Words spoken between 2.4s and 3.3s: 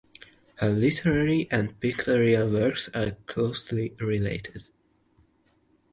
works are